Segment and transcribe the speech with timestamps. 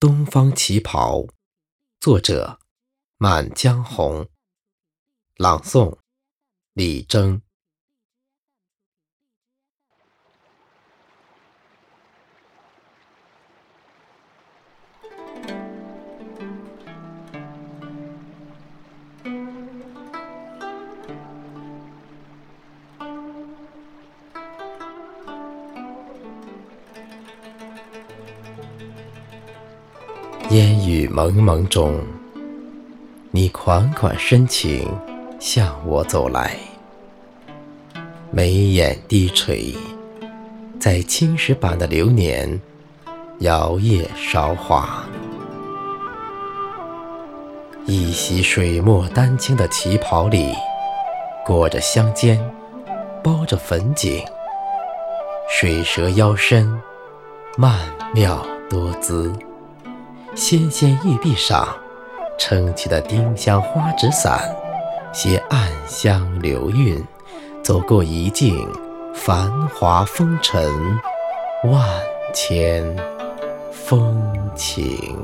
[0.00, 1.26] 东方旗袍，
[2.00, 2.58] 作者：
[3.16, 4.28] 满江红，
[5.36, 5.98] 朗诵：
[6.74, 7.40] 李征。
[30.54, 32.00] 烟雨蒙蒙中，
[33.32, 34.88] 你款款深情
[35.40, 36.56] 向我走来，
[38.30, 39.74] 眉眼低垂，
[40.78, 42.60] 在青石板的流年
[43.40, 45.04] 摇曳韶华。
[47.84, 50.54] 一袭水墨丹青的旗袍里，
[51.44, 52.38] 裹着香肩，
[53.24, 54.22] 包着粉锦，
[55.50, 56.80] 水蛇腰身，
[57.56, 57.76] 曼
[58.14, 59.32] 妙多姿。
[60.34, 61.68] 纤纤玉臂上
[62.36, 64.52] 撑起的丁香花纸伞，
[65.12, 67.02] 携暗香流韵，
[67.62, 68.68] 走过一境
[69.14, 70.60] 繁华风尘，
[71.64, 71.88] 万
[72.34, 72.84] 千
[73.70, 74.20] 风
[74.56, 75.16] 情。